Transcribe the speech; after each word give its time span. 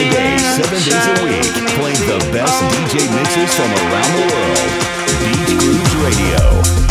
a 0.00 0.10
day, 0.10 0.38
seven 0.38 0.78
days 0.78 1.06
a 1.06 1.24
week, 1.24 1.44
playing 1.76 2.04
the 2.06 2.18
best 2.32 2.62
DJ 2.72 3.06
mixes 3.14 3.54
from 3.54 3.70
around 3.70 4.12
the 4.16 4.26
world. 4.32 4.70
Beach 5.20 5.58
Grooves 5.58 5.94
Radio. 5.96 6.89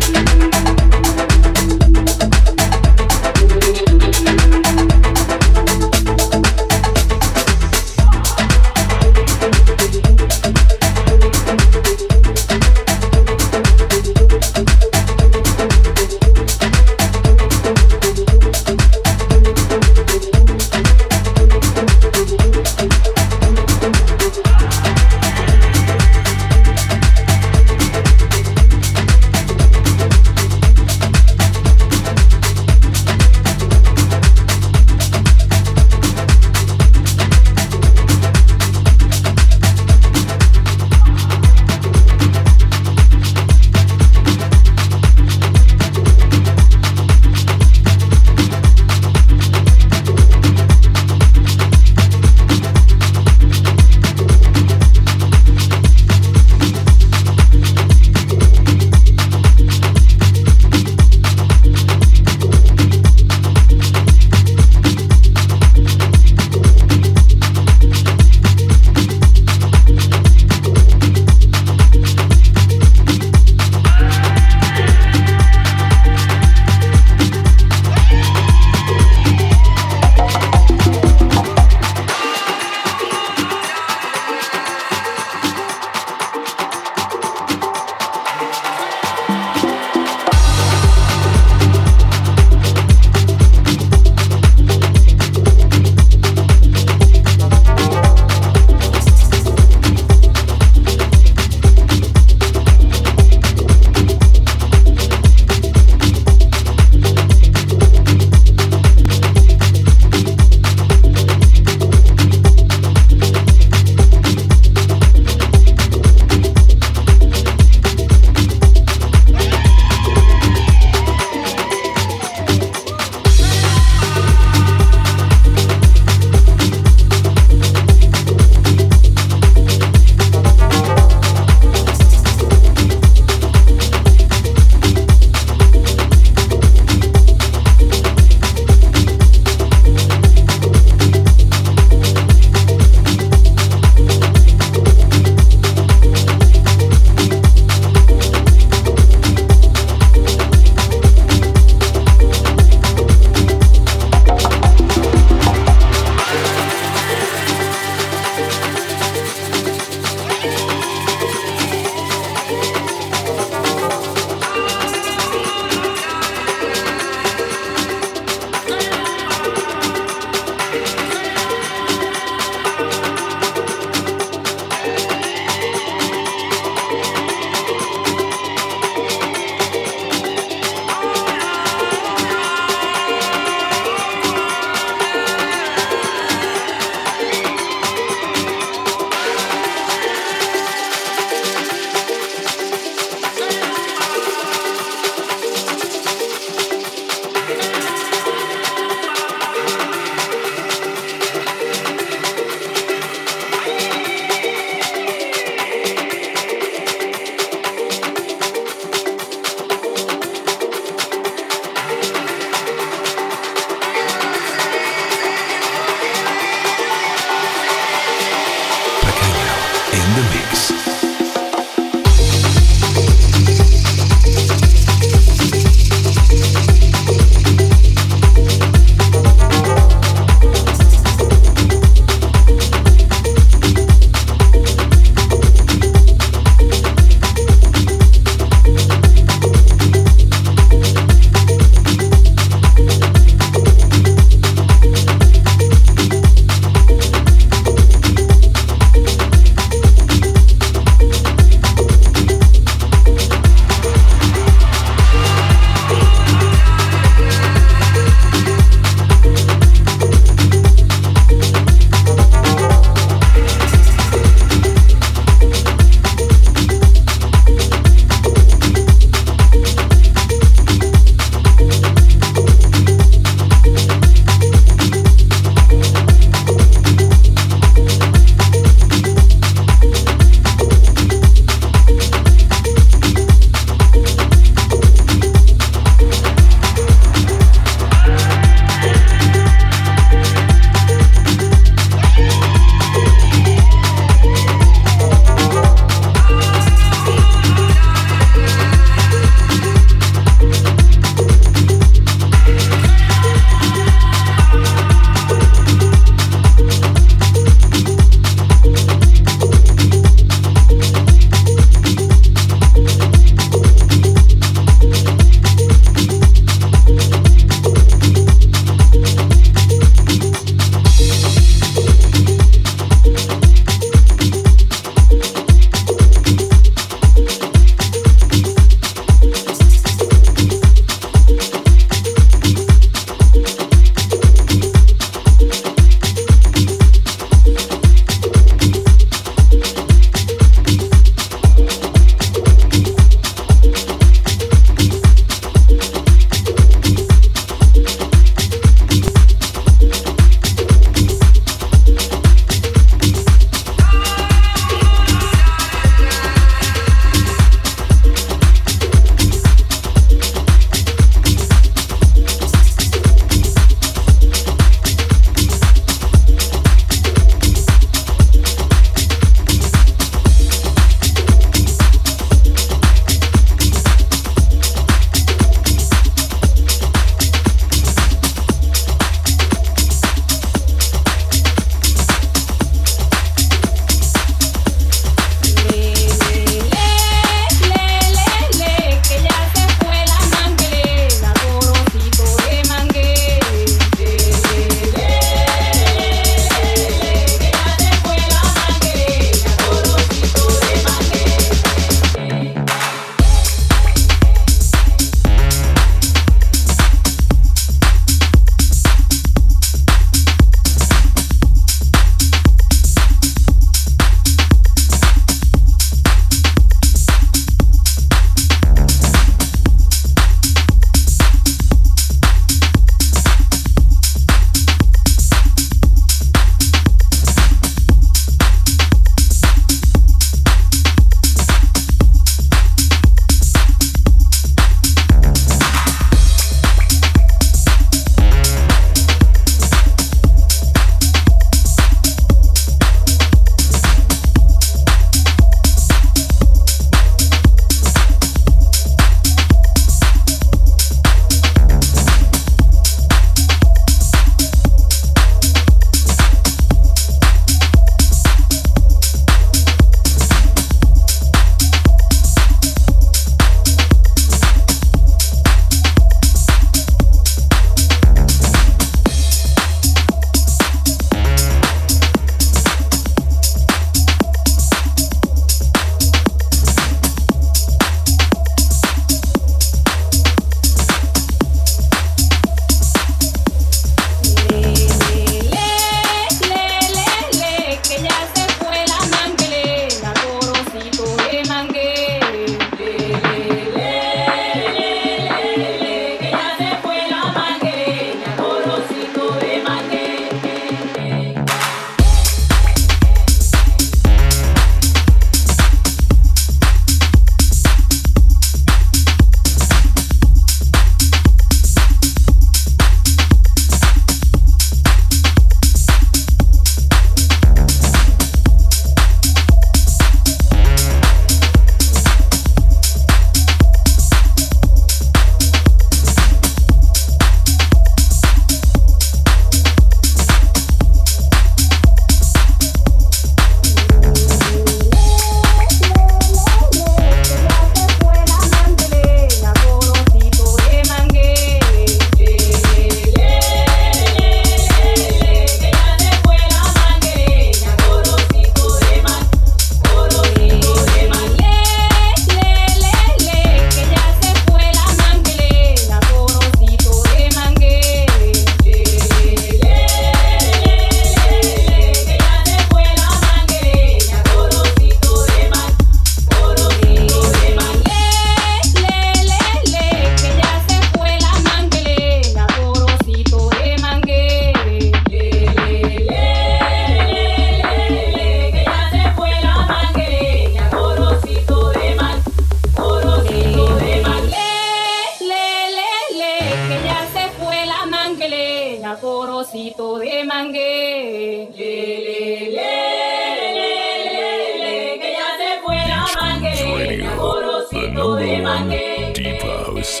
Deep 599.14 599.42
house 599.42 600.00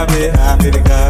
Yaliabe 0.00 0.32
Africa. 0.32 1.09